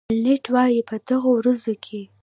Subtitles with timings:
[0.09, 2.01] بلنټ وایي په دغه ورځو کې.